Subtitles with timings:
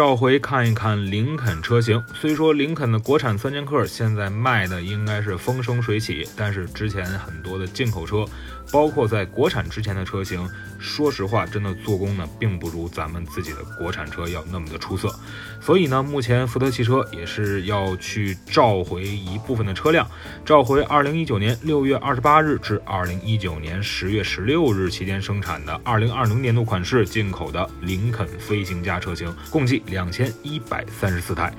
[0.00, 2.02] 召回看一看林肯车型。
[2.14, 8.24] 虽说林肯的国产三剑客现在卖的应该是风生水起，但是之前很多的进口车，
[8.72, 15.14] 包括在国产之前的车型，说实话，真的做工呢，并不如咱们自己的国产车要那么的出色。
[15.60, 20.10] 所以呢，目前福特汽车也是要去召回一部分的车辆，
[20.46, 29.82] 召回2019年6月28日至2019年10月16日期间生产的2020年度款式进口的林肯飞行家车型，共计。
[29.90, 31.52] 两千一百三十四台。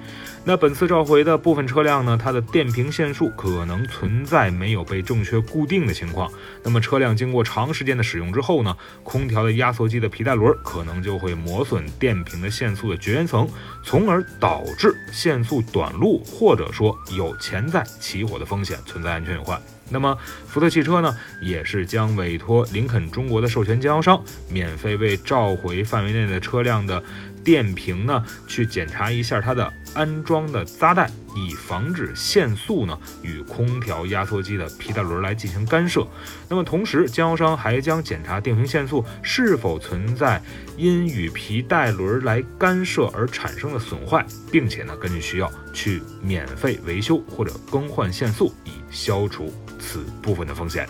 [0.43, 6.31] 那本次召回的部分车辆呢，它的电瓶线束可能存在没有被正确固定的情况。
[6.63, 13.47] 那么车辆经过长时间的使用之后呢，空调的压缩机的皮带轮可能就会磨损电瓶的线束的绝缘层，
[13.83, 19.61] 从而导致线束短路，或者说有潜在起火的风险，存在安全隐患。
[19.93, 24.19] 那么福特汽车呢，也是将委托林肯中国的授权经销商，
[24.49, 27.03] 免费为召回范围内的车辆的。
[27.43, 36.07] 电瓶呢，去检查一下它的安装的扎带，以防止线速呢与空调压缩机的皮带轮来进行干涉。
[36.49, 40.41] 那么同时，经销商还将检查电瓶限速是否存在
[40.77, 50.87] 因与皮带轮来干涉而产生的损坏，并且呢，根据需要去免费维修或者更换限速，以消除此部分的风险。